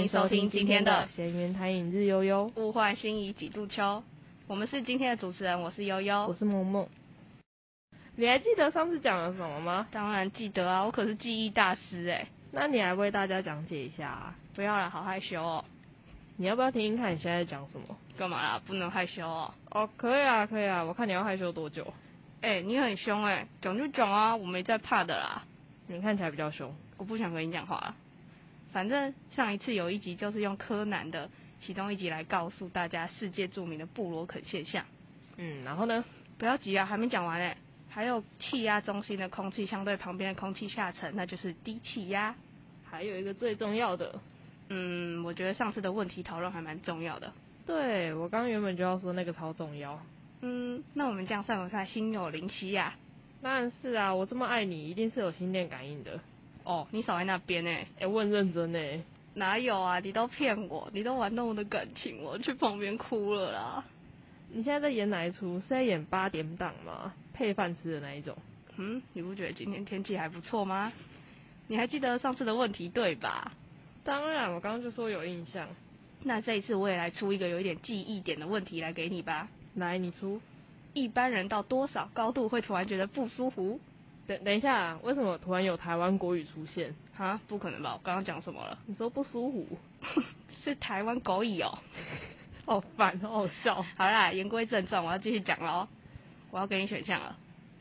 [0.00, 4.02] 迎收听今天的闲云台影日悠悠，物换星移几度秋。
[4.46, 6.88] 我们是今天的主持人，我是悠悠，我是梦梦。
[8.16, 9.86] 你还记得上次讲了什么吗？
[9.90, 12.26] 当然记得啊，我可是记忆大师哎。
[12.50, 14.34] 那你来为大家讲解一下啊？
[14.54, 15.62] 不要了，好害羞哦。
[16.38, 17.94] 你要不要听听看你现在讲什么？
[18.16, 18.62] 干嘛啦？
[18.66, 19.52] 不能害羞哦。
[19.70, 20.82] 哦，可以啊，可以啊。
[20.82, 21.92] 我看你要害羞多久？
[22.40, 25.42] 哎，你很凶哎，讲就讲啊，我没在怕的啦。
[25.88, 27.94] 你看起来比较凶，我不想跟你讲话了。
[28.72, 31.28] 反正上一次有一集就是用柯南的
[31.60, 34.84] 其中一集来告诉大家世界著名的布罗肯现象。
[35.36, 36.04] 嗯，然后呢？
[36.38, 37.56] 不要急啊，还没讲完哎。
[37.88, 42.34] 还有气压中心的空气相对旁边的空气下沉，那就是低气压。
[42.84, 44.20] 还有一个最重要的，
[44.68, 47.32] 嗯，我觉得上次的问题讨论还蛮重要的。
[47.66, 50.00] 对，我刚原本就要说那个超重要。
[50.40, 52.94] 嗯，那我们这样算不算心有灵犀呀？
[53.42, 56.20] 当然是啊，我这么爱你，一定是有心电感应的。
[56.64, 58.78] 哦，你少在那边呢，哎，我很认真呢。
[59.34, 60.00] 哪有啊？
[60.00, 63.84] 你都骗我，你都玩弄我的感情，我去旁边哭了啦。
[64.52, 65.60] 你现在在演哪一出？
[65.60, 67.14] 是在演八点档吗？
[67.32, 68.36] 配饭吃的那一种？
[68.76, 70.92] 嗯，你不觉得今天天气还不错吗？
[71.68, 73.52] 你还记得上次的问题对吧？
[74.02, 75.68] 当然，我刚刚就说有印象。
[76.22, 79.48] 那这一次我也来出一个有一点记忆点的问题来给你吧。
[79.74, 80.40] 来，你出。
[80.92, 83.78] 一般人到多少高度会突然觉得不舒服？
[84.30, 86.94] 等等一下，为什么突然有台湾国语出现？
[87.16, 87.94] 哈，不可能吧？
[87.94, 88.78] 我刚刚讲什么了？
[88.86, 89.66] 你说不舒服？
[90.62, 91.76] 是台湾狗语哦。
[92.64, 93.84] 好烦，好好笑。
[93.96, 95.88] 好啦，言归正传，我要继续讲喽。
[96.52, 97.36] 我要给你选项了。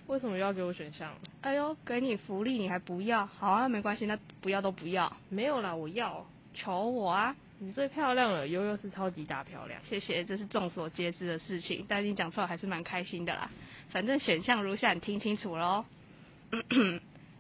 [0.08, 1.14] 为什么要给我选项？
[1.42, 3.28] 哎呦，给你福利你还不要？
[3.28, 5.16] 好啊，没关系，那不要都不要。
[5.30, 6.26] 没有啦，我要。
[6.56, 7.36] 求我啊！
[7.60, 9.80] 你最漂亮了，悠悠是超级大漂亮。
[9.88, 13.52] 谢谢，这是众所皆知的事情，但你讲出来还是蛮开心的啦。
[13.92, 15.86] 反正选项如下，你听清楚喽。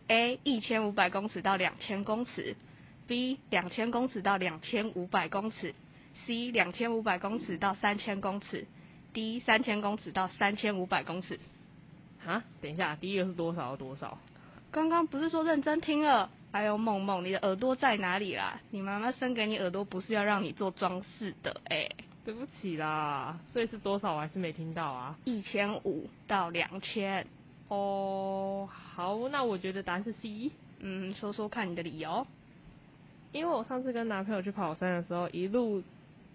[0.08, 2.56] A 一千五百公尺到两千公尺
[3.08, 5.74] ，B 两千公尺到两千五百公尺
[6.25, 8.66] ，C 两千五百公尺到三千公尺
[9.14, 11.40] ，D 三千公尺到三千五百公尺。
[12.25, 14.18] 啊，等一下，第一个是多少多少？
[14.72, 16.30] 刚刚不是说认真听了？
[16.52, 18.59] 哎呦，梦梦，你的耳朵在哪里啦？
[18.72, 21.90] 你妈妈生给你耳朵不是要让你做装饰的哎。
[22.26, 25.16] 对不起啦，所以是多少我还是没听到啊？
[25.26, 27.26] 一千五到两千。
[27.69, 30.52] 哦，好，那我觉得答案是 C。
[30.80, 32.25] 嗯，说说看你的理由。
[33.31, 35.84] 因为我上次跟男朋友去跑山的时候，一路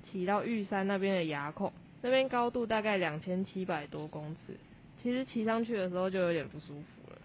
[0.05, 4.57] 骑到玉山那边的崖口，那边高度大概两千七百多公尺。
[5.03, 7.19] 其实骑上去的时候就有点不舒服了，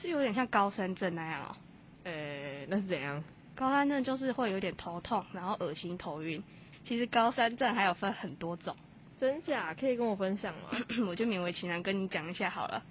[0.00, 1.56] 是有点像高山症那样哦。
[2.04, 3.22] 诶，那是怎样？
[3.54, 6.42] 高山症就是会有点头痛，然后恶心、头晕。
[6.84, 8.76] 其实高山症还有分很多种，
[9.20, 10.70] 真假可以跟我分享吗？
[11.08, 12.82] 我就勉为其难跟你讲一下好了。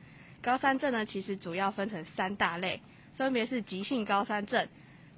[0.41, 2.81] 高山症呢，其实主要分成三大类，
[3.15, 4.67] 分别是急性高山症、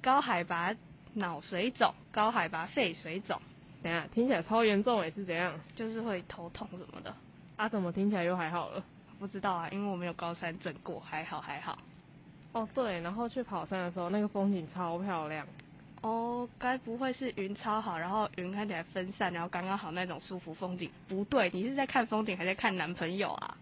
[0.02, 0.74] 高海拔
[1.14, 3.40] 脑水肿、高海拔肺水肿。
[3.82, 5.58] 等下听起来超严重诶，是怎样？
[5.74, 7.14] 就是会头痛什么的。
[7.56, 8.84] 啊，怎么听起来又还好了？
[9.18, 11.78] 不知道啊，因为我没有高山症过，还好还好。
[12.52, 15.46] 哦，对，然后去跑山的时候，那个风景超漂亮。
[16.02, 20.90] 哦，该不会是云超好，然后云看起来分散，然后刚刚好那种舒服风景？
[21.08, 23.56] 不对，你是在看风景，还在看男朋友啊？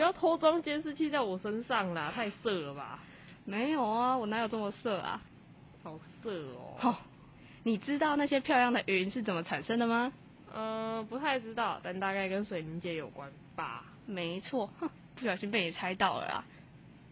[0.00, 2.98] 不要偷装监视器在我身上啦，太色了吧？
[3.44, 5.20] 没有啊，我哪有这么色啊？
[5.82, 6.78] 好色哦。
[6.80, 6.96] 哦，
[7.64, 10.10] 你知道那些漂亮的云是怎么产生的吗？
[10.54, 13.84] 嗯，不太知道，但大概跟水凝结有关吧。
[14.06, 16.44] 没错，哼，不小心被你猜到了啦。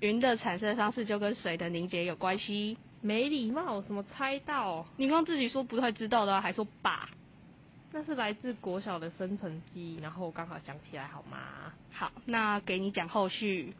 [0.00, 2.78] 云的产生方式就跟水的凝结有关系。
[3.02, 4.86] 没礼貌，什么猜到？
[4.96, 7.10] 你刚刚自己说不太知道的，还说吧？
[7.90, 11.72] 那是来自国小的生存记忆，然后我刚好想起来，好吗？
[11.90, 13.74] 好，那给你讲后续。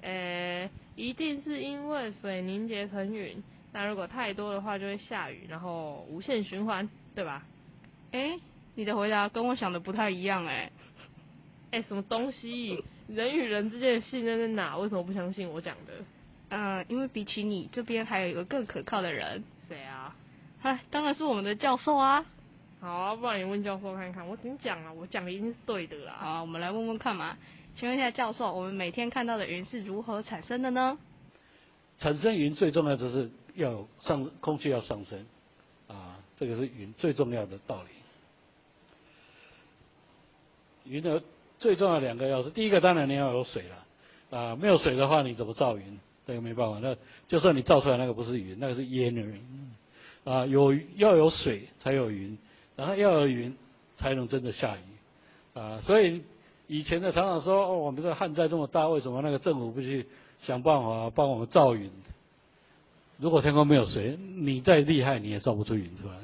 [0.00, 7.42] 呃，一定是因为水凝结成云，那如果太多的话就会下雨，然后无限循环，对吧？
[8.12, 8.38] 哎，
[8.76, 10.70] 你的回答跟我想的不太一样哎。
[11.72, 12.84] 哎，什么东西？
[13.08, 14.78] 人与人之间的信任在哪？
[14.78, 15.92] 为什么不相信我讲的？
[16.50, 19.42] 嗯，因为比起你这边还有一个更可靠的人。
[19.68, 20.14] 谁啊？
[20.60, 22.24] 嗨，当然是我们的教授啊。
[22.84, 24.28] 好啊，不然你问教授看看。
[24.28, 26.16] 我跟你讲啊，我讲的一定是对的啦。
[26.20, 27.34] 好，我们来问问看嘛。
[27.76, 30.98] 请问一下教授，我们每天看到的云是如何产生的呢？
[31.98, 35.24] 产生云最重要就是要上空气要上升，
[35.88, 37.88] 啊，这个是云最重要的道理。
[40.84, 41.22] 云的
[41.58, 45.98] 最重要两个要素，第一个当然你要有水了，啊，没有水的话你怎么造云？
[46.26, 46.94] 这个没办法，那
[47.28, 49.40] 就算你造出来那个不是云，那个是烟而已。
[50.30, 52.36] 啊，有要有水才有云，
[52.76, 53.56] 然后要有云
[53.96, 56.22] 才能真的下雨，啊，所以
[56.66, 60.06] 以前的常常说，哦，我们这旱灾这么大，为什么那个政府不去
[60.42, 61.90] 想办法帮我们造云？
[63.18, 66.14] 如果天空没有水，你再厉害你也造不出云出来。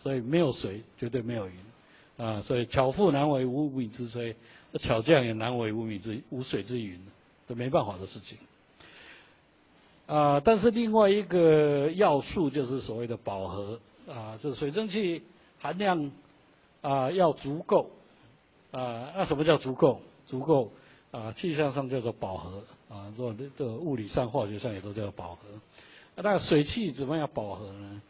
[0.00, 2.40] 所以没有水绝对没有云啊。
[2.42, 4.34] 所以巧妇难为无米之炊，
[4.80, 6.98] 巧匠也难为无米之无水之云，
[7.48, 8.38] 这没办法的事情。
[10.06, 15.22] 啊，但是另外一个要素就是所谓的饱和啊，这水蒸气
[15.58, 16.10] 含量
[16.80, 17.90] 啊要足够
[18.70, 19.12] 啊。
[19.16, 20.00] 那什么叫足够？
[20.26, 20.72] 足够
[21.10, 25.40] 啊，气象上叫做饱和啊，做这个物理上、化学上也都叫饱和。
[26.16, 28.02] 那水汽怎么样饱和呢？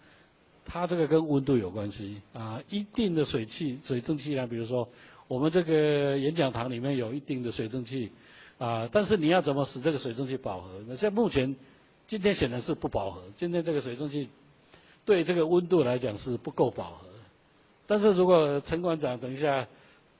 [0.64, 4.88] 它这个跟温度有关系啊，一定的水汽、水蒸气量，比如说
[5.28, 8.10] 我们这个演讲堂里面有一定的水蒸气
[8.58, 10.68] 啊，但是你要怎么使这个水蒸气饱和？
[10.86, 11.56] 那像目前。
[12.10, 14.30] 今天显然是不饱和，今天这个水蒸气
[15.04, 17.07] 对这个温度来讲是不够饱和。
[17.88, 19.66] 但是如果陈馆长等一下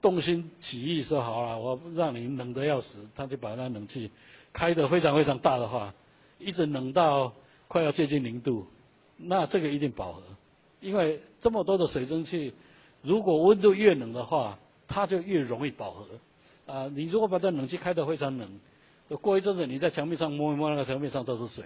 [0.01, 4.11] 动心起意说好了，我让你冷得要死，他就把那冷气
[4.53, 5.95] 开得非常非常大的话，
[6.39, 7.33] 一直冷到
[7.69, 8.67] 快要接近零度，
[9.19, 10.23] 那这个一定饱和，
[10.81, 12.55] 因为这么多的水蒸气，
[13.03, 16.07] 如果温度越冷的话，它就越容易饱和。
[16.73, 18.49] 啊，你如果把这冷气开得非常冷。
[19.21, 21.65] 过一阵子，你在墙壁上摸一摸，那个墙壁上都是水，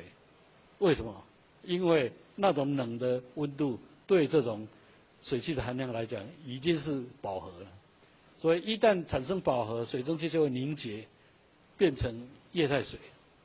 [0.79, 1.15] 为什么？
[1.63, 4.67] 因为那种冷的温度对这种
[5.23, 7.67] 水汽的含量来讲已经是饱和了，
[8.39, 11.07] 所以一旦产生饱和，水蒸气就会凝结，
[11.79, 12.99] 变成液态水，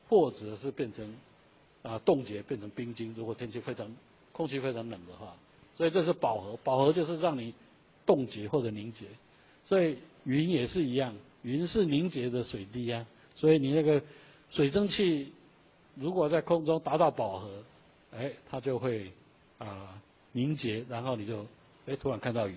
[0.08, 1.14] 或者是变成
[1.82, 3.14] 啊冻结变成冰晶。
[3.16, 3.94] 如果天气非常
[4.32, 5.36] 空气非常冷的话，
[5.76, 7.54] 所以这是饱和，饱和就是让你
[8.04, 9.06] 冻结或者凝结。
[9.64, 13.06] 所以云也是一样，云是凝结的水滴啊。
[13.36, 14.02] 所以你那个
[14.50, 15.32] 水蒸气
[15.94, 17.62] 如果在空中达到饱和，
[18.12, 19.12] 哎，它就会
[19.58, 20.02] 啊
[20.32, 21.46] 凝结，然后你就
[21.88, 22.54] 哎突然看到云。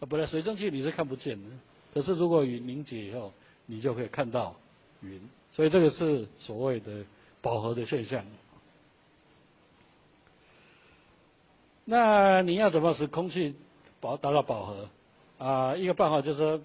[0.00, 1.50] 啊，本来水蒸气你是看不见的，
[1.92, 3.32] 可是如果云凝结以后，
[3.66, 4.54] 你就可以看到
[5.02, 5.20] 云。
[5.52, 7.04] 所以这个是所谓的
[7.42, 8.24] 饱和的现象。
[11.84, 13.54] 那你要怎么使空气
[14.00, 14.88] 饱达到饱和？
[15.38, 16.60] 啊，一个办法就是，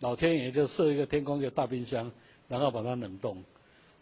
[0.00, 2.10] 老天爷就设一个天空一个大冰箱。
[2.46, 3.42] 然后把它冷冻，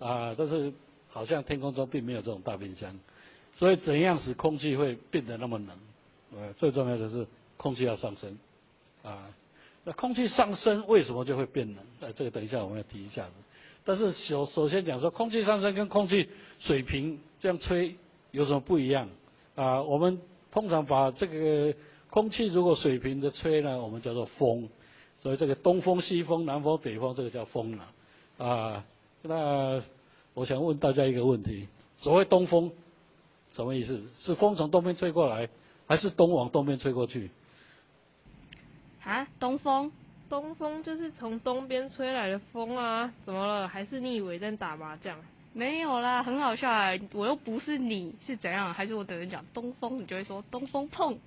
[0.01, 0.73] 啊，但是
[1.09, 2.99] 好像天空中并没有这种大冰箱，
[3.55, 5.69] 所以怎样使空气会变得那么冷？
[6.37, 7.27] 呃，最重要的是
[7.57, 8.39] 空气要上升，
[9.03, 9.29] 啊，
[9.85, 11.85] 那空气上升为什么就会变冷？
[12.01, 13.27] 呃，这个等一下我们要提一下。
[13.85, 16.29] 但是首首先讲说，空气上升跟空气
[16.61, 17.97] 水平这样吹
[18.31, 19.09] 有什么不一样？
[19.55, 20.21] 啊，我们
[20.51, 21.75] 通常把这个
[22.09, 24.69] 空气如果水平的吹呢，我们叫做风，
[25.19, 27.85] 所以这个东风、西风、南风、北风，这个叫风了。
[28.39, 28.85] 啊，
[29.23, 29.83] 那
[30.35, 31.69] 我想问大家一个问题：
[31.99, 32.71] 所谓东风，
[33.53, 34.01] 什么意思？
[34.21, 35.49] 是风从东边吹过来，
[35.87, 37.31] 还是东往东边吹过去？
[39.05, 39.91] 啊，东风，
[40.29, 43.13] 东风就是从东边吹来的风啊！
[43.25, 43.67] 怎么了？
[43.67, 45.19] 还是你以为在打麻将？
[45.53, 46.93] 没有啦，很好笑啊！
[47.13, 48.73] 我又不是你，是怎样？
[48.73, 51.19] 还是我等人讲东风，你就会说东风痛？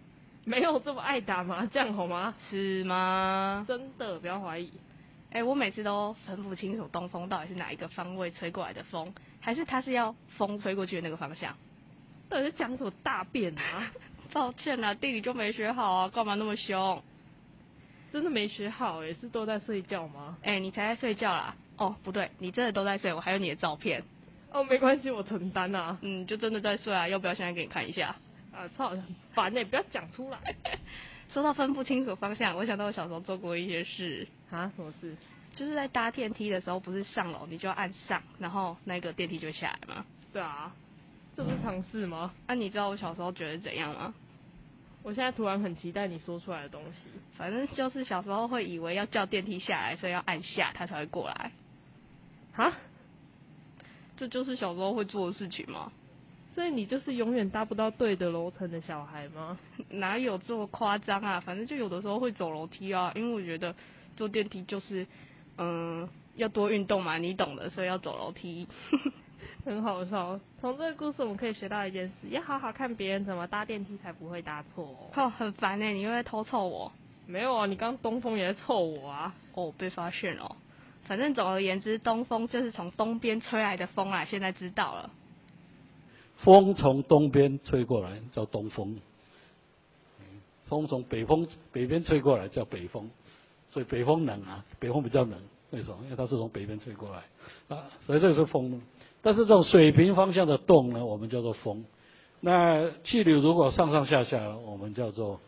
[0.46, 2.34] 没有这么爱打麻将好吗？
[2.50, 3.66] 是吗？
[3.68, 4.72] 真的，不要怀疑。
[5.32, 11.56] 哎，我每次都分不清楚东风到底是哪一个方位吹过来的风，还是它是要风吹过去的那个方向？
[12.30, 13.92] 到底是讲什么大便啊？
[14.32, 17.02] 抱歉啦，地理就没学好啊，干嘛那么凶？
[18.12, 20.38] 真的没学好哎，是都在睡觉吗？
[20.44, 21.56] 哎，你才在睡觉啦？
[21.78, 24.04] 哦，不对，你真的都在睡，我还有你的照片。
[24.52, 25.98] 哦，没关系，我承担啊。
[26.02, 28.16] 嗯，就真的在睡啊，要不要现在给你看一下？
[28.54, 29.04] 啊，操，很
[29.34, 30.56] 烦哎，不要讲出来。
[31.34, 34.28] 说到分不清楚方向，我想到我小时候做过一些事。
[34.50, 34.72] 啊？
[34.78, 35.16] 什么事？
[35.56, 40.06] 就是在搭电梯的时候，不是上楼你就要按上，然后那个电梯就下来吗？
[40.32, 40.74] 对啊，
[41.36, 42.34] 这不是尝试吗？
[42.48, 44.14] 那你知道我小时候觉得怎样吗？
[45.04, 47.08] 我现在突然很期待你说出来的东西。
[47.38, 51.52] 反正就是小时候会以为要叫电梯下来，所以要按下它才会过来。
[52.54, 52.74] 哈？
[54.18, 55.92] 这就是小时候会做的事情吗？
[56.56, 59.60] 所以你就是永远搭不到对的楼层的小孩吗？
[59.92, 61.40] 哪有这么夸张啊？
[61.42, 63.76] 反正就有的时候会走楼梯啊，因为我觉得
[64.16, 65.06] 坐电梯就是
[65.58, 68.68] 嗯要多运动嘛，你懂的，所以要走楼梯。
[69.66, 70.40] 很好笑。
[70.60, 75.10] 从这个故事我们可以学到一件事：要好好看别人怎么搭电梯，才不会搭错。
[75.16, 76.92] 哦，很烦哎，你又在偷凑我？
[77.28, 79.34] 没有啊，你刚东风也在凑我啊。
[79.54, 80.56] 哦，被发现了。
[81.06, 85.10] 反正总而言之，东风就是从东边吹来的风啊，现在知道了。
[86.38, 89.00] 风从东边吹过来叫东风，
[90.66, 93.10] 风从北风北边吹过来叫北风，
[93.70, 95.40] 所以北风冷啊，北风比较冷，
[95.72, 95.98] 为什么？
[96.04, 98.82] 因为它是从北边吹过来，啊，所以这个是风。
[99.26, 101.84] 但是这种水平方向的动呢，我们叫做风。
[102.42, 105.40] 那气流如果上上下下，我们叫做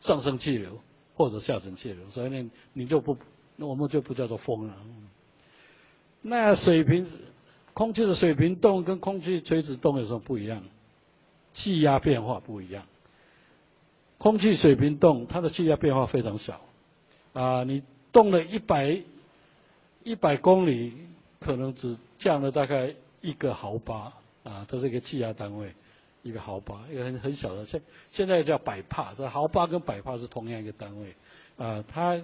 [0.00, 0.78] 上升气流
[1.16, 3.16] 或者下沉气流，所以呢，你就不，
[3.56, 4.74] 那我们就不叫做风了。
[6.22, 7.04] 那水平。
[7.74, 10.62] 空气的水平动跟空气垂直动有什么不一样？
[11.52, 12.84] 气压变化不一样。
[14.16, 16.58] 空气水平动，它的气压变化非常小，
[17.34, 19.02] 啊，你动了一百
[20.04, 20.94] 一百公里，
[21.38, 22.94] 可能只降了大概
[23.26, 24.12] 一个毫巴，
[24.44, 25.74] 啊，这是一个气压单位，
[26.22, 31.14] 一个毫巴，一个很很小的，现现在叫百帕，这毫巴跟百帕是同样一个单位，
[31.58, 32.22] 啊，它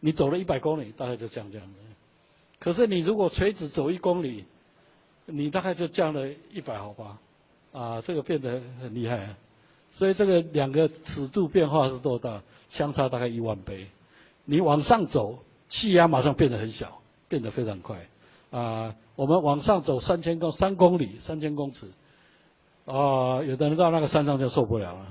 [0.00, 1.78] 你走了一百公里，大概就降这样的，
[2.58, 4.44] 可是你如果垂直走一公里，
[5.26, 7.18] 你大概就降了一百毫巴，
[7.72, 9.38] 啊，这个变得很厉害啊。
[9.92, 12.42] 所以这个两个尺度变化是多大？
[12.70, 13.88] 相差大概一万倍。
[14.44, 18.06] 你往上走，气压马上变得很小，变得非常快。
[18.50, 21.92] 啊，我们往上走三千公三公里，三千公尺，
[22.84, 25.06] 啊，有的人到那个山上就受不了了。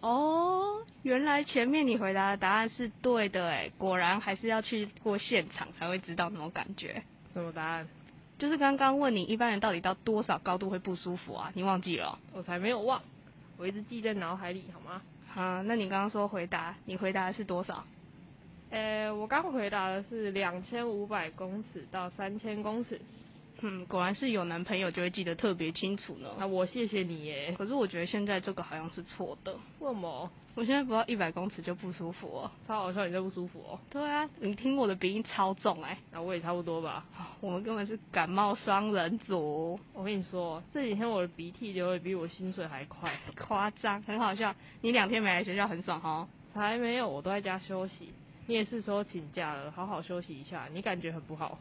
[0.00, 7.02] 哦，原来前面你回答的答案是对的，哎，果然还是要去过现场才会知道那种感觉。
[7.34, 7.88] 什么答案？
[8.38, 11.50] 就是刚刚问你一般人到底到多少高度会不舒服啊？
[11.54, 12.18] 你忘记了？
[12.32, 13.02] 我才没有忘。
[13.56, 15.02] 我一直记在脑海里，好吗？
[15.26, 17.84] 好，那你刚刚说回答，你回答的是多少？
[18.70, 23.00] 呃，我刚回答的是两千五百公尺到三千公尺。
[23.60, 26.28] 嗯，果然是有男朋友就会记得特别清楚呢。
[26.38, 27.52] 那我谢谢你耶。
[27.58, 29.52] 可是我觉得现在这个好像是错的。
[29.80, 30.30] 为什么？
[30.54, 32.50] 我现在不到一百公尺就不舒服哦。
[32.66, 33.80] 超好笑，你就不舒服哦？
[33.90, 35.98] 对啊，你听我的鼻音超重哎。
[36.12, 37.04] 那我也差不多吧。
[37.40, 39.78] 我们根本是感冒双人组。
[39.92, 43.10] 我跟你说，这几天我的鼻涕流的比我薪水还快。
[43.36, 44.54] 夸张，很好笑。
[44.82, 46.28] 你两天没来学校很爽哦。
[46.54, 48.12] 才没有，我都在家休息。
[48.48, 50.66] 你也是说请假了，好好休息一下。
[50.72, 51.58] 你感觉很不好。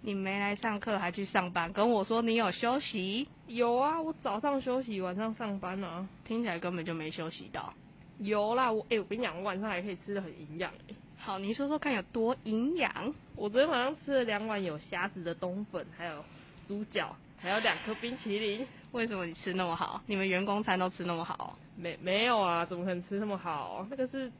[0.00, 3.28] 你没来上课还去上班，跟我说你有休息？
[3.46, 6.08] 有啊，我早上休息，晚上上班啊。
[6.24, 7.70] 听起来根本就没休息到。
[8.18, 10.94] 有啦，我哎，我跟你讲，我晚上还可以吃的很营养哎。
[11.18, 12.90] 好，你说说看有多营养？
[13.34, 16.24] 我昨天晚上吃了两碗有虾子的冬粉，还有
[16.66, 18.66] 猪脚，还有两颗冰淇淋。
[18.92, 20.00] 为什么你吃那么好？
[20.06, 21.58] 你们员工餐都吃那么好？
[21.76, 22.64] 没没有啊？
[22.64, 23.86] 怎么可能吃那么好？
[23.90, 24.32] 那个是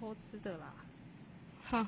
[0.00, 0.72] 偷吃的啦。
[1.70, 1.86] 哼。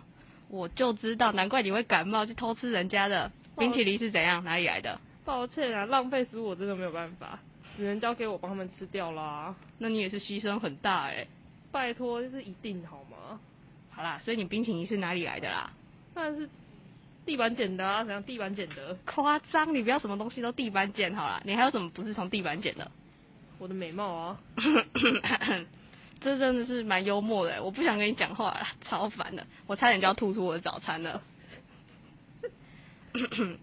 [0.49, 5.01] 我就知道，难怪你会感冒去偷吃人家的冰淇淋是怎样，哪里来的？
[5.25, 7.39] 抱歉啊，浪费食物我真的没有办法，
[7.75, 9.55] 只能交给我帮他们吃掉啦。
[9.79, 11.27] 那你也是牺牲很大哎，
[11.71, 13.41] 拜托，这是一定好吗？
[13.93, 15.73] 好啦，所以你冰淇淋是哪里来的啦？
[16.13, 16.47] 当然是
[17.25, 18.95] 地板捡的啊，怎样地板捡的？
[19.07, 22.91] 夸张，你不要什么东西都地板捡好啦，你还有什么不是从地板捡的？
[23.59, 24.41] 我的美貌啊。
[26.23, 31.21] 这真的是蛮幽默的，我不想跟你讲话了， 超烦的，我差点就要吐出我的早餐了。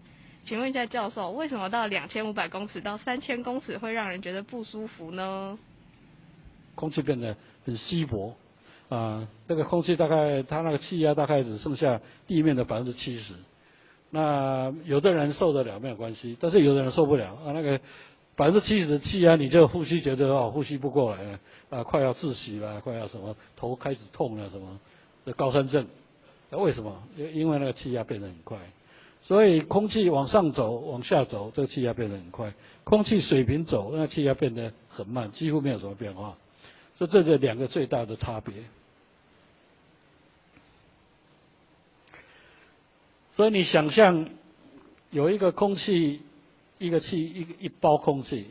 [0.46, 5.58] 请问一下教授，为什么到两千五百公尺到三千公尺会让人觉得不舒服呢？
[6.76, 7.36] 空气变得
[7.66, 8.36] 很稀薄，
[8.90, 13.34] 啊，这个空气大概它那个气压大概只剩下地面的百分之七十，
[14.10, 17.80] 那有的人受得了没有关系，但是有的人受不了啊那个。
[18.40, 24.80] 百分之七十的气压，你就呼吸觉得哦，呼吸不过来了，啊，快要窒息了，快要什么，头开始痛了，什么，
[25.26, 25.86] 的高山症，
[26.50, 27.04] 那为什么？
[27.18, 28.58] 因因为那个气压变得很快，
[29.24, 32.54] 所以空气往上走、往下走，这个气压变得很快；
[32.86, 36.38] 空气水平走，那气压变得很慢，几乎没有什么变化。
[36.98, 38.54] 所以这是两个最大的差别。
[43.34, 44.30] 所以你想象
[45.12, 46.22] 有一个空气。
[46.80, 48.48] 一个气一一包空气，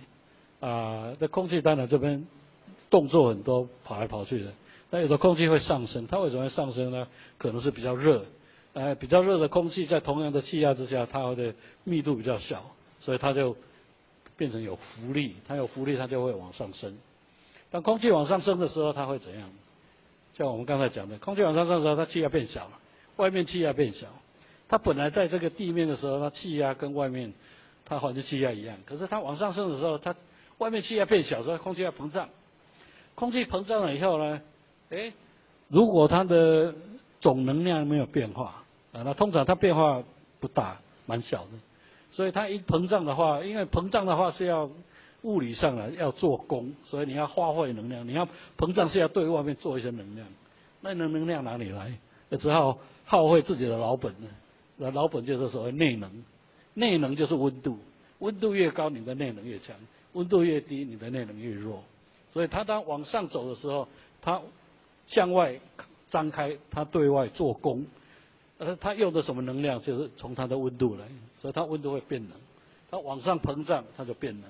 [0.60, 2.26] 啊，那空气当然这边
[2.90, 4.52] 动作很多，跑来跑去的。
[4.90, 7.08] 那有的空气会上升，它为什么会上升呢？
[7.38, 8.24] 可能是比较热，
[8.74, 11.54] 呃，比较热的空气在同样的气压之下，它的
[11.84, 12.64] 密度比较小，
[13.00, 13.56] 所以它就
[14.36, 15.36] 变成有浮力。
[15.46, 16.96] 它有浮力，它就会往上升。
[17.70, 19.50] 当空气往上升的时候，它会怎样？
[20.36, 22.78] 像我们刚才讲的，空气往上升的时候，它气压变小了，
[23.16, 24.06] 外面气压变小。
[24.68, 27.32] 它本来在这个地面的时候，它气压跟外面。
[27.88, 30.14] 它环境气压一样，可是它往上升的时候，它
[30.58, 32.28] 外面气压变小，所以空气要膨胀。
[33.14, 34.40] 空气膨胀了以后呢，
[34.90, 35.12] 哎，
[35.68, 36.74] 如果它的
[37.20, 40.02] 总能量没有变化，啊，那通常它变化
[40.38, 41.50] 不大，蛮小的。
[42.10, 44.70] 所以它一膨胀的话，因为膨胀的话是要
[45.22, 50.26] 物理上的要做功，所以你要花费能量，你要膨胀是要对外面做一些能量。
[50.80, 51.98] 那能能量哪里来？
[52.28, 54.28] 那只好耗费自己的老本呢。
[54.76, 56.24] 那老本就是所谓内能。
[56.78, 57.76] 内能就是温度，
[58.20, 59.74] 温度越高，你的内能越强；
[60.12, 61.82] 温度越低，你的内能越弱。
[62.32, 63.88] 所以它当往上走的时候，
[64.22, 64.40] 它
[65.08, 65.58] 向外
[66.08, 67.84] 张开，它对外做功。
[68.58, 69.82] 呃，它用的什么能量？
[69.82, 71.04] 就是从它的温度来，
[71.42, 72.38] 所以它温度会变冷。
[72.92, 74.44] 它往上膨胀，它就变冷。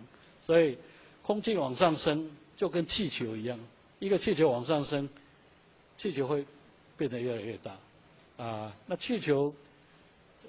[0.45, 0.77] 所以
[1.23, 3.59] 空气往上升，就跟气球一样，
[4.01, 5.09] 一个气球往上升，
[5.97, 6.45] 气球会
[6.99, 8.45] 变得越来越大。
[8.45, 9.55] 啊，那气球。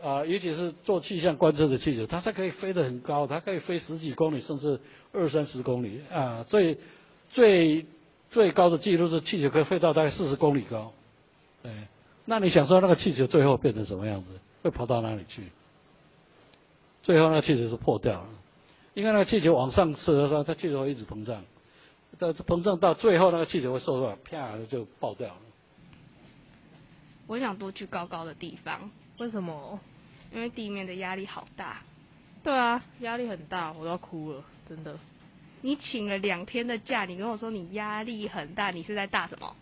[0.03, 4.79] 啊，尤其是做气象观测的气球，它才可以飞得很高，它可以飞十几公里，甚至
[5.11, 6.45] 二三十公里啊。
[6.49, 6.77] 最
[7.31, 7.85] 最
[8.31, 10.93] 最高的记录是气球可以飞到大概四十公里高。
[11.61, 11.71] 对，
[12.25, 14.27] 那你想说那个气球最后变成什么样子？
[14.61, 15.43] 会跑到哪里去？
[17.01, 18.29] 最后那个气球是破掉了，
[18.93, 21.43] 因为那个气球往上射的时候，它气球会一直膨胀，
[22.17, 25.41] 但是膨胀到最后那个气球会受到啪就爆掉了。
[27.25, 29.79] 我想多去高高的地方，为什么？
[30.33, 31.81] 因为地面的压力好大。
[32.41, 34.97] 对啊，压力很大，我都要哭了，真的。
[35.61, 39.53] 你请了两天的假，你跟我说你压力很大，你是在大什么？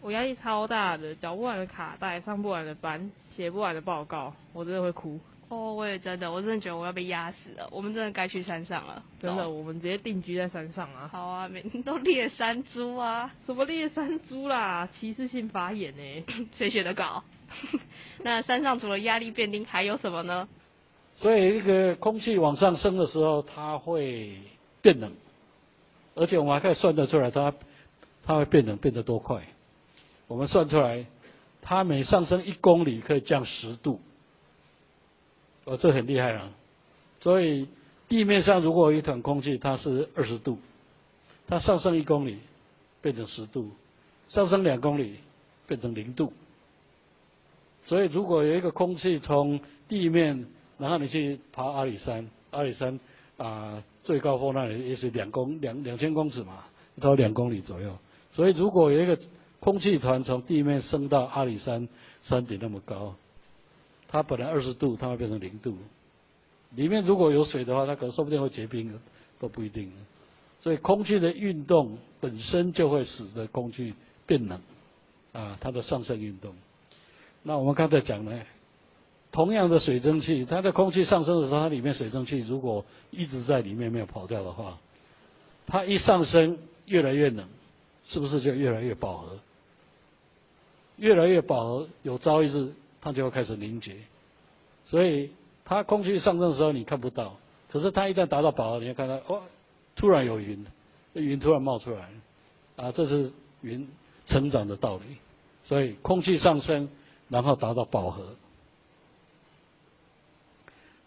[0.00, 5.20] 我压力超大的，缴不完的卡带，上不完的班，写不完的报告，我真的会哭。
[5.48, 7.68] 哦，我也真的，我真的觉得我要被压死了。
[7.70, 11.08] 我们真的该去山上了，真的，我们直接定居在山上啊。
[11.12, 16.24] 好啊，每天 都猎山猪啊，什么猎山猪啦，歧视性发言呢？
[16.56, 17.22] 谁写的稿？
[18.22, 20.48] 那山上除了压力变低，还有什么呢？
[21.16, 24.36] 所以，一个空气往上升的时候，它会
[24.82, 25.12] 变冷，
[26.14, 27.54] 而且我们还可以算得出来，它
[28.24, 29.42] 它会变冷变得多快。
[30.28, 31.06] 我们算出来，
[31.62, 34.00] 它每上升一公里可以降十度。
[35.64, 36.52] 哦，这很厉害了。
[37.20, 37.66] 所以
[38.08, 40.58] 地面上如果有一团空气，它是二十度，
[41.48, 42.40] 它上升一公里
[43.00, 43.70] 变成十度，
[44.28, 45.16] 上升两公里
[45.66, 46.32] 变成零度。
[47.86, 53.00] 所以如果有一个空气从地面，然后你去爬阿里山，阿里山
[53.38, 56.64] 啊最高峰那里也是两公两两千公尺嘛，
[57.00, 57.96] 到两公里左右。
[58.32, 59.18] 所以如果有一个
[59.60, 61.88] 空气团从地面升到阿里山
[62.24, 63.14] 山顶那么高。
[64.08, 65.76] 它本来二十度，它会变成零度。
[66.76, 68.96] 里面如果有水的话，它可能说不定会结冰，
[69.40, 69.90] 都不一定。
[70.60, 74.60] 所以空气的运动本身就会使得空气变冷，
[75.32, 76.54] 啊，它的上升运动。
[77.46, 78.42] 那我们刚才讲呢，
[79.30, 84.78] 同样的水蒸气，它的空气上升的时候，它里面水蒸气如果一直在里面没有跑掉的话，
[85.68, 87.46] 它一上升越来越冷，
[88.02, 89.38] 是不是就越来越饱和？
[90.96, 92.72] 越来越饱和，有朝一日。
[92.98, 93.94] 它就会开始凝结，
[94.84, 95.30] 所以
[95.64, 97.36] 它空气上升的时候你看不到，
[97.70, 99.42] 可是它一旦达到饱和，你会看到哦，
[99.94, 100.66] 突然有云，
[101.12, 102.08] 云突然冒出来，
[102.74, 103.30] 啊，这是
[103.60, 103.86] 云
[104.26, 105.04] 成长的道理。
[105.62, 106.88] 所以空气上升，
[107.28, 108.36] 然后达到饱和，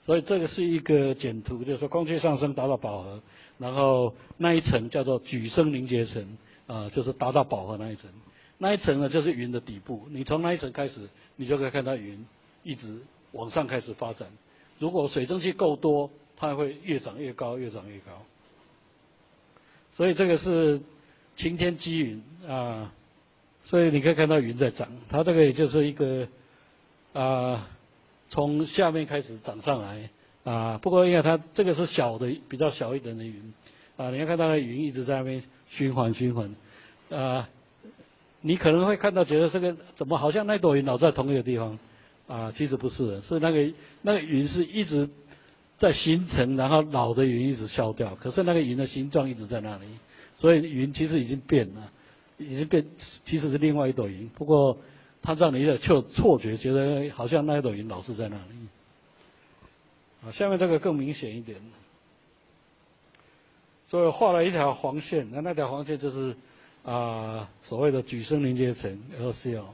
[0.06, 3.22] 所以这个是一个简图，就是说空气上升达到饱和，
[3.58, 8.10] 然后那一层叫做举升凝结层，啊，就是达到饱和那一层。
[8.58, 10.06] 那一层呢，就是云的底部。
[10.10, 12.26] 你从那一层开始，你就可以看到云
[12.64, 13.00] 一直
[13.32, 14.28] 往上开始发展。
[14.80, 18.12] 如果水蒸气够多，它会越长越高，越长越高。
[19.96, 20.82] 所以这个是
[21.38, 22.94] 晴天积云啊，
[23.70, 24.88] 所以你可以看到云在长。
[25.10, 26.28] 它这个也就是一个
[27.14, 27.70] 啊，
[28.30, 30.10] 从下面开始长上来
[30.44, 30.80] 啊。
[30.80, 33.54] 不过因为它这个是小的，比较小一点的云
[33.96, 36.56] 啊，你要看到云一直在那边循环循环
[37.12, 37.48] 啊。
[38.42, 41.78] 你可能会看到，觉得这个怎么好像那朵云老在同一个地方，
[42.26, 45.10] 啊，其实不是，是那个那个云是一直
[45.78, 49.84] 在形成，然后老的云一直消掉，可是那个云的形状一直在那里，
[50.38, 51.92] 所以云其实已经变了，
[52.39, 52.84] 已经变，
[53.25, 54.78] 其实是另外一朵云，不过
[55.21, 58.67] 它让你有错错觉，觉得好像那一朵云老是在那里。
[60.23, 61.60] 啊，下面这个更明显一点，
[63.88, 66.36] 所以画了一条黄线，那那条黄线就是。
[66.82, 69.65] 啊，所谓的举升凝结层 LCL，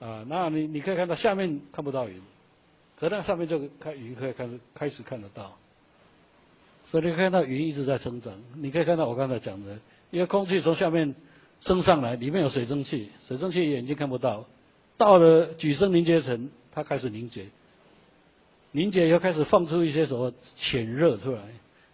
[0.00, 2.20] 啊，那你你可以看到下面看不到云，
[3.00, 5.56] 可那上面就开云可以看开始看得到，
[6.84, 8.34] 所以你看到云一直在成长。
[8.54, 9.78] 你可以看到我刚才讲的，
[10.10, 11.14] 因为空气从下面
[11.62, 14.44] 升上来，里面有水蒸气，水蒸气眼睛看不到，
[14.96, 17.46] 到了举升凝结层，它开始凝结，
[18.70, 21.42] 凝结以后开始放出一些什么潜热出来，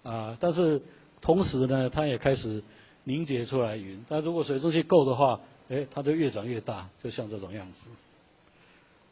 [0.03, 0.83] 啊，但是
[1.21, 2.63] 同时呢，它也开始。
[3.05, 7.79] 凝结出来云，那如果水蒸气够的话，哎，它就越长越大，就像这种样子。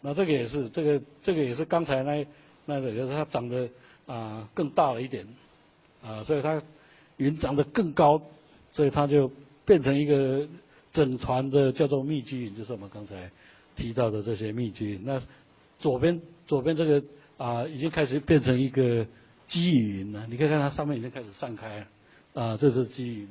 [0.02, 2.26] 那这个也是，这个这个也是刚才那
[2.66, 3.70] 那个，就是它长得
[4.04, 5.26] 啊更大了一点，
[6.04, 6.60] 啊，所以它
[7.16, 8.20] 云长得更高，
[8.72, 9.30] 所以它就
[9.66, 10.48] 变成一个
[10.94, 13.31] 整团的叫做密集云，就是我们刚才
[13.76, 15.02] 提到的这些密集云。
[15.05, 15.20] 那
[15.79, 17.02] 左边左边这个
[17.37, 19.07] 啊已经开始变成一个
[19.48, 21.87] 积云了，你可以看它上面已经开始散开了，
[22.42, 23.29] 啊，这是积云。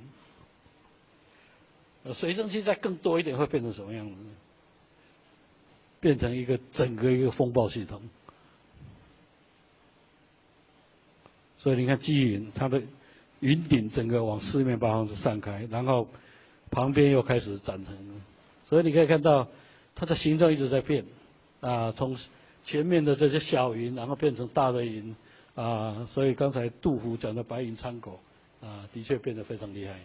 [2.13, 4.15] 水蒸气再更多一点会变成什么样子？
[6.01, 7.99] 变成一个整个一个风暴系统。
[11.57, 12.79] 所以你看积云，它的
[13.39, 16.07] 云顶整个往四面八方是散开，然后
[16.75, 18.21] 旁边又开始展成。
[18.67, 19.47] 所以你可以看到
[19.95, 21.05] 它的形状一直在变
[21.61, 22.17] 啊，从
[22.65, 25.15] 前面的这些小云，然后变成大的云
[25.55, 28.19] 啊，所以刚才杜甫讲的白云苍狗
[28.61, 29.99] 啊，的确变得非常厉害。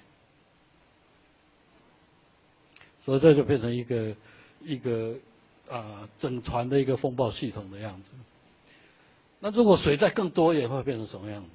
[3.05, 4.15] 所以这就变成一个
[4.63, 5.17] 一个
[5.69, 8.09] 啊整团的一个风暴系统的样子。
[9.41, 11.49] 那如果水再更多，也会变成什么样子？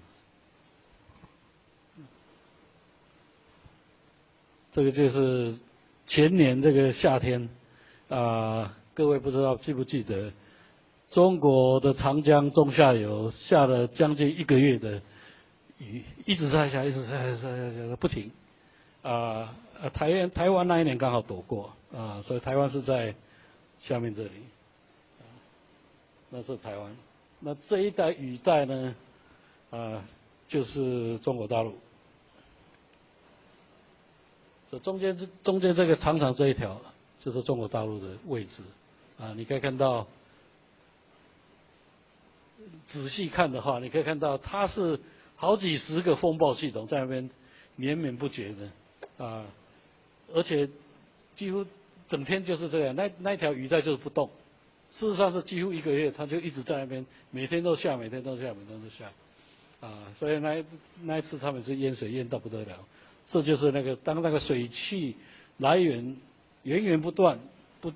[4.75, 5.55] 这个就是
[6.05, 7.47] 前年这个夏天
[8.09, 10.33] 啊，各位不知道记不记得，
[11.11, 15.01] 中国的长江中下游下了将近一个月的
[15.77, 18.29] 雨，一直在下，一直在下下下下不停
[19.01, 19.55] 啊。
[19.81, 23.15] 呃，台湾台湾那一年刚好躲过啊，所以台湾是在
[23.79, 24.29] 下面这里，
[26.29, 26.93] 那是台湾。
[27.39, 28.95] 那这一带雨带呢，
[29.69, 30.03] 啊，
[30.49, 31.73] 就是中国大陆。
[34.71, 36.81] 这中间这中间这个长长这一条，
[37.23, 38.63] 就是中国大陆的位置
[39.19, 39.33] 啊。
[39.35, 40.07] 你可以看到，
[42.87, 44.99] 仔细看的话，你可以看到它是
[45.35, 47.29] 好几十个风暴系统在那边
[47.75, 49.45] 绵绵不绝的啊。
[50.33, 50.67] 而且
[51.35, 51.65] 几乎
[52.09, 54.29] 整天就是这样，那那一条鱼带就是不动。
[54.97, 59.11] 事实上是几乎一个月，它就一直在那边，每天都下，每天都下，每天都下。
[59.81, 60.63] 啊，所以那
[61.03, 62.79] 那一次他们是淹水淹到不得了。
[63.31, 65.15] 这就是那个当那个水汽
[65.57, 66.17] 来源
[66.63, 67.39] 源源不断、
[67.81, 67.91] 不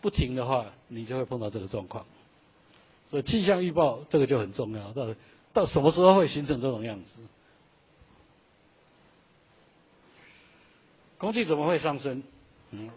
[0.00, 2.04] 不停的话，你就会碰到这个状况。
[3.10, 5.14] 所以气象预报这个就很重要，到
[5.52, 7.10] 到什么时候会形成这种样子？
[11.18, 12.22] 空气怎么会上升？
[12.70, 12.90] 嗯，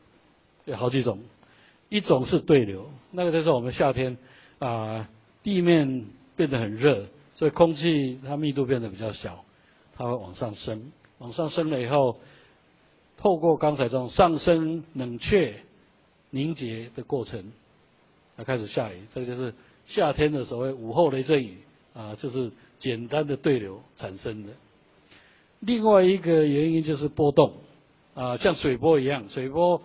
[0.64, 1.20] 有好几种，
[1.90, 4.18] 一种是对流，那个就是我们夏天
[4.58, 5.08] 啊，
[5.44, 9.44] 地面变得很热，所以空气它密度变得比较小，
[9.96, 12.18] 它会往上升，往上升了以后，
[13.18, 15.56] 透过刚才这种上升、冷却、
[16.30, 17.52] 凝结的过程，
[18.38, 19.54] 它开始下雨，这个就是
[19.88, 21.58] 夏天的所谓午后雷阵雨
[21.94, 24.54] 啊，就是简单的对流产生的。
[25.60, 27.54] 另外一个原因就是波动。
[28.14, 29.82] 啊，像水波一样，水波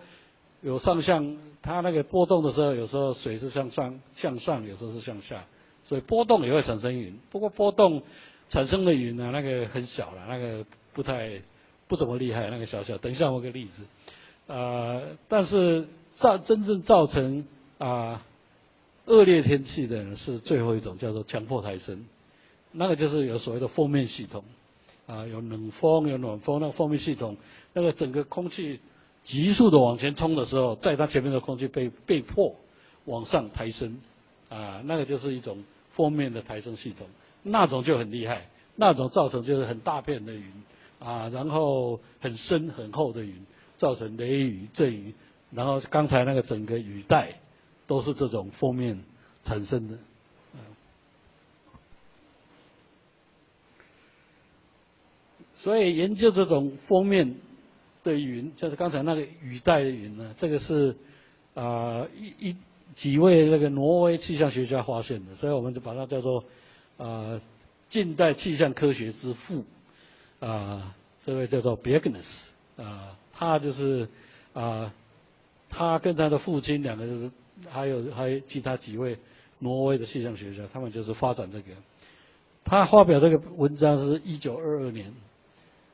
[0.61, 5.43] 有上向，它那个波动的时候，有时候水是向上向上，有时候是向下，
[5.83, 7.19] 所以波动也会产生云。
[7.29, 8.03] 不过波动
[8.47, 11.41] 产生的云呢，那个很小了，那个不太
[11.87, 12.97] 不怎么厉害，那个小小。
[12.97, 13.81] 等一下我个例子，
[14.47, 17.45] 呃，但是造真正造成
[17.77, 18.23] 啊
[19.05, 22.05] 恶劣天气的呢，是最后一种叫做强迫抬升，
[22.71, 24.43] 那个就是有所谓的封面系统，
[25.07, 27.37] 啊，有冷风有暖风，那个封面系统。
[27.73, 28.81] 那个整个空气
[29.23, 32.53] 急速的往前冲的时候，在它前面的空气被被迫
[33.05, 33.97] 往上抬升，
[34.49, 37.07] 啊，那个就是一种封面的抬升系统，
[37.43, 40.43] 那种就很厉害，那种造成就是很大片的云，
[41.03, 43.35] 啊，然后很深很厚的云，
[43.77, 45.13] 造成雷雨阵雨，
[45.51, 47.33] 然后刚才那个整个雨带
[47.87, 49.03] 都是这种封面
[49.43, 49.97] 产生的，
[55.55, 57.35] 所以研究这种封面。
[58.03, 60.95] 的云就是刚才那个雨带的云呢，这个是
[61.53, 62.55] 啊一一
[62.95, 66.43] 几位那个挪威气象学家发现的，所以我们就把它叫做
[66.97, 67.39] 啊
[67.91, 69.63] 近代气象科学之父
[70.41, 70.93] 啊
[71.25, 74.09] 这位叫做 b e g n e s 啊他就是
[74.53, 74.93] 啊
[75.69, 77.31] 他跟他的父亲两个就是
[77.69, 79.17] 还有还有其他几位
[79.59, 81.71] 挪威的气象学家，他们就是发展这个，
[82.65, 85.13] 他发表这个文章是一九二二年。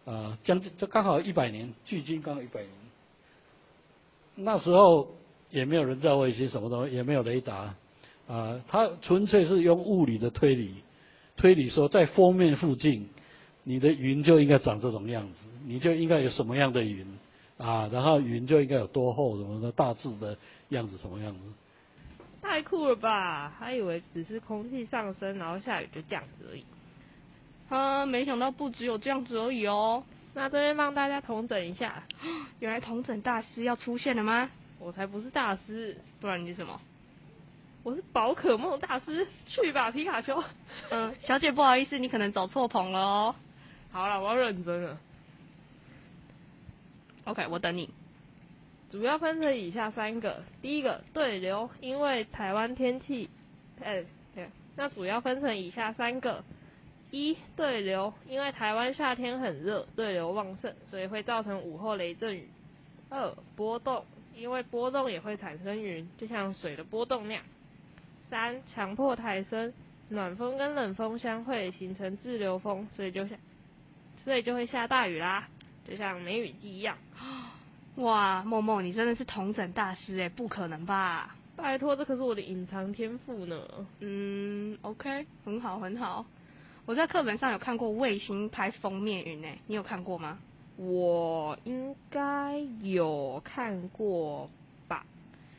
[0.05, 2.71] 啊，将近就刚好一百年，距今刚好一百年。
[4.35, 5.09] 那时候
[5.49, 7.75] 也没有人造卫星，什么东西也没有雷达，
[8.25, 10.75] 啊，他纯粹是用物理的推理，
[11.35, 13.09] 推理说在封面附近，
[13.69, 17.05] 你的云就应该长这种样子，你就应该有什么样的云，
[17.57, 20.37] 啊，然后云就应该有多厚，什么的大致的
[20.69, 21.39] 样子什么样子。
[22.41, 23.53] 太酷了吧！
[23.59, 26.63] 还以为只是空气上升，然后下雨就这样子而已。
[27.67, 30.01] 啊，没想到不只有这样子而已哦。
[30.33, 32.03] 那这边帮大家统整一下，
[32.59, 34.49] 原来统整大师要出现了吗？
[34.79, 36.79] 我才不是大师，不然你是什么？
[37.83, 40.41] 我是宝可梦大师，去吧皮卡丘。
[40.89, 43.35] 嗯，小姐不好意思，你可能走错棚了哦。
[43.91, 44.99] 好了，我要认真了。
[47.25, 47.89] OK，我等你。
[48.89, 53.29] 主要分成以下三个，第一个对流，因为台湾天气，
[53.83, 56.43] 哎，对，那主要分成以下三个。
[57.09, 62.49] 一对流，因为台湾夏天很热，对流旺盛，所以会造成午后雷阵雨。
[63.09, 67.43] 二波动，因为波动也会产生云，就像水的波动那样。
[68.29, 69.73] 三强迫抬升，
[70.09, 73.37] 暖风跟冷风相会形成滞留风，所以就下，
[74.27, 75.47] 所以就会下大雨啦，
[75.87, 76.97] 就像梅雨季一样。
[77.95, 81.33] 哇，梦梦你真的是同整大师诶，不可能吧？
[81.55, 83.57] 拜托，这可是我的隐藏天赋呢。
[84.01, 86.25] 嗯，OK，很好很好。
[86.85, 90.37] 我在课本上有看过卫星拍封面云诶，你有看过吗？
[90.75, 94.49] 我应该有看过
[94.89, 95.05] 吧。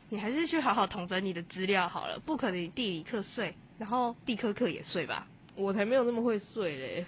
[0.09, 5.25] 你还是去好好统整你的资料好了，不可能你地理课睡，然后地科课也睡吧？
[5.55, 7.05] 我才没有那么会睡嘞。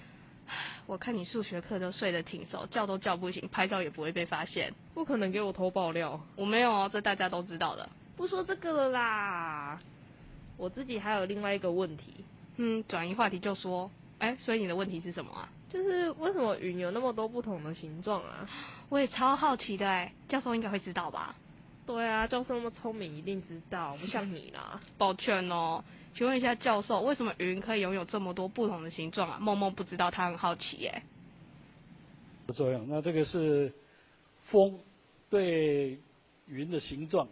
[0.91, 4.73] 我看你数学课都睡得挺熟，叫都叫不醒，拍照也不会被发现。
[4.93, 6.19] 不可能给我偷爆料。
[6.35, 7.87] 我没有哦，这大家都知道的。
[8.17, 9.79] 不说这个了啦。
[10.57, 12.25] 我自己还有另外一个问题。
[12.57, 13.89] 嗯，转移话题就说。
[14.19, 15.47] 哎，所以你的问题是什么啊？
[15.69, 18.45] 就是为什么云有那么多不同的形状啊？
[18.89, 21.33] 我也超好奇的哎，教授应该会知道吧？
[21.91, 24.79] 对啊，教授那么聪明，一定知道，不像你啦。
[24.97, 29.39] 抱歉哦，请问一下教授，为什么云可以拥有这么多不同的形状啊？
[29.39, 31.03] 梦梦不知道，他很好奇耶。
[32.53, 33.73] 作用，那这个是
[34.45, 34.79] 风
[35.29, 35.99] 对
[36.47, 37.27] 云的形状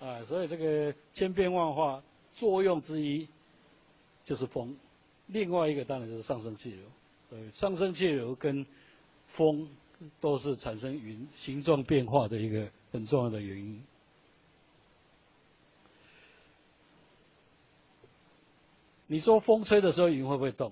[0.00, 2.02] 啊，所以这个千变万化
[2.34, 3.28] 作用之一
[4.24, 4.76] 就是风。
[5.28, 6.84] 另外一个当然就是上升气流，
[7.30, 8.66] 对，上升气流跟
[9.34, 9.68] 风
[10.20, 13.82] 都是产生云形状变化的一个很重要的原因。
[19.08, 20.70] 你说风吹的时候云会不会动？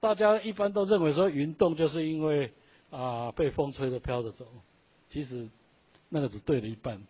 [0.00, 2.54] 大家一般都认为说云动就是因为
[2.90, 4.46] 啊被风吹的飘着走，
[5.10, 5.50] 其实
[6.08, 7.02] 那个只对了一半。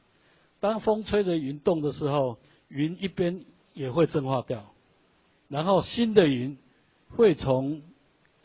[0.58, 4.64] 当风吹着云动的时候，云一边也会蒸发掉。
[5.46, 6.58] 然后新的云
[7.16, 7.82] 会从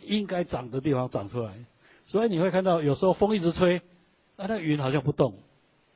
[0.04, 1.66] 应该长的地方长出来，
[2.06, 3.80] 所以你会看到有时候风一直吹，
[4.38, 5.34] 啊，那云好像不动，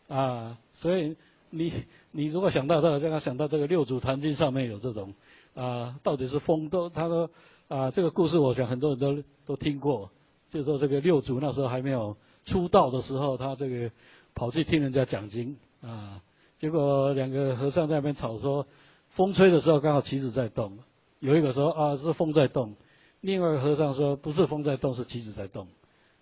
[0.08, 1.16] 啊，所以
[1.50, 1.74] 你
[2.12, 5.14] 你如果想到这个，刚刚想到这个六祖坛经上面有这种，
[5.54, 7.30] 啊，到底是风都，他说
[7.68, 10.10] 啊，这个故事我想很多人都都听过，
[10.50, 12.16] 就说这个六祖那时候还没有
[12.46, 13.92] 出道的时候，他这个
[14.34, 16.22] 跑去听人家讲经，啊，
[16.58, 18.66] 结果两个和尚在那边吵说，
[19.12, 20.80] 风吹的时候刚好旗子在动。
[21.20, 22.76] 有一个说啊是风在动，
[23.22, 25.68] 另外一个和尚说不是风在动是旗子在动，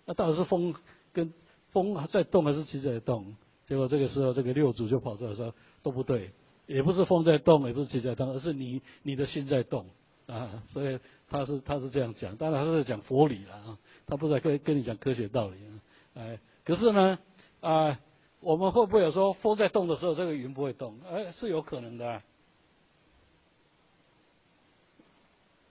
[0.06, 0.74] 那到底是风
[1.12, 1.34] 跟
[1.72, 3.36] 风在动还是旗子在动？
[3.68, 6.32] 结果这个时候这个六祖就跑出来说都不对，
[6.68, 9.86] 也不是风在动，也不是旗在动，而是你你的心在动
[10.28, 11.00] 啊，所以
[11.30, 15.72] 他是他是这样讲，当然他是讲佛理了啊，他不是跟跟你讲科学道理啊，
[16.16, 17.20] 哎，可是呢
[17.62, 18.00] 啊
[18.42, 21.00] 我们会不会有说风在动的时候这个云不会动？
[21.10, 22.22] 哎，是有可能的。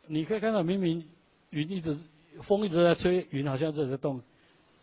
[0.06, 1.08] 你可以看到，明明
[1.48, 1.98] 云一直
[2.42, 4.20] 风一直在吹，云好像在在动，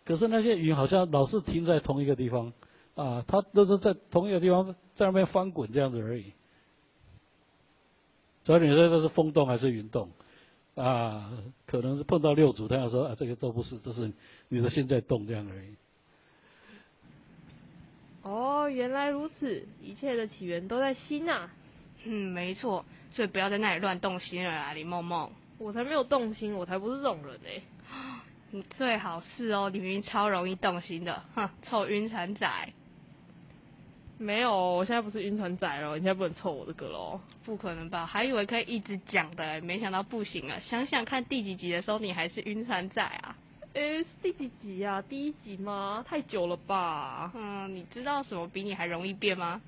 [0.03, 2.53] 可是那些云好像老是停在同一个地方，
[2.95, 6.33] 啊，他都是在同一个地方在那边翻滚这样子而已。
[8.43, 10.09] 所以你说这是风动还是云动？
[10.75, 11.31] 啊，
[11.67, 14.11] 可能是碰到六祖，他要说啊，这个都不是，都是
[14.47, 15.75] 你的心在动这样而已。
[18.23, 21.49] 哦，原来如此，一切的起源都在心呐。
[22.03, 22.85] 嗯，没错。
[23.11, 25.29] 所以不要在那里乱动心了啦，李梦梦。
[25.57, 27.63] 我才没有动心，我才不是这种人呢。
[28.51, 32.73] 你最好是哦，你明明超容易动心的，哼，臭晕船仔。
[34.21, 37.19] 没有，我现在不是晕船仔了，你现在不能凑我的歌喽。
[37.43, 38.05] 不可能吧？
[38.05, 40.59] 还以为可以一直讲的，没想到不行啊！
[40.63, 43.35] 想想看第几集的时候，你还是晕船仔啊？
[43.73, 45.01] 诶，第几集啊？
[45.01, 46.05] 第一集吗？
[46.07, 47.31] 太久了吧？
[47.33, 49.59] 嗯，你知道什么比你还容易变吗？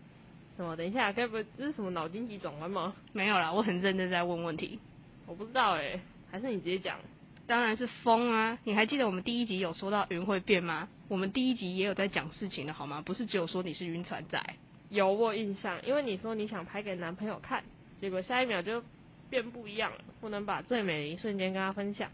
[0.56, 0.76] 什么？
[0.78, 2.94] 等一下，该不会这是什么脑筋急转弯吗？
[3.12, 4.80] 没有啦，我很认真在问问题。
[5.26, 7.00] 我不知道哎，还是你直接讲。
[7.46, 8.58] 当然是风啊！
[8.64, 10.88] 你还记得我们第一集有说到云会变吗？
[11.10, 13.02] 我们第一集也有在讲事情的好吗？
[13.06, 14.42] 不是只有说你是晕船仔。
[14.90, 17.64] 有我印象，因为你说你想拍给男朋友看，
[18.00, 18.82] 结果下一秒就
[19.30, 22.10] 变不一样了，不能把最美的一瞬间跟他分享。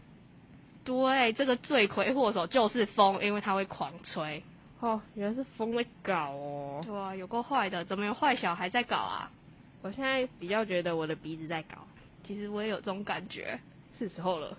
[0.82, 4.42] 对，这个罪魁祸首就是风，因为它会狂吹。
[4.80, 6.82] 哦，原来是风在搞哦。
[6.84, 9.30] 对啊，有够坏的，怎么有坏小孩在搞啊？
[9.82, 11.86] 我现在比较觉得我的鼻子在搞，
[12.26, 13.60] 其实我也有这种感觉。
[13.98, 14.56] 是时候了，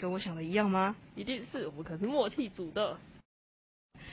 [0.00, 0.96] 跟我想的一样吗？
[1.14, 2.96] 一定是，我们可是默契组的。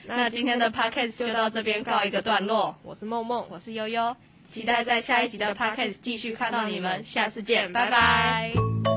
[0.06, 2.76] 那今天的 podcast 就到这边告一个段落。
[2.82, 4.14] 我是梦梦，我是悠悠，
[4.52, 8.87] 期待在下一集的 podcast 继续看到你们，下次见，拜拜。